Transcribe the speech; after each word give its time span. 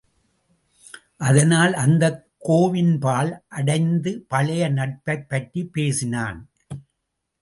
அதனால் 1.17 1.73
அந்தக் 1.73 2.25
கோவின்பால் 2.47 3.39
அடைந்து 3.47 4.25
பழைய 4.27 4.69
நட்பைப்பற்றிப் 4.69 5.73
பேசினான். 5.73 6.49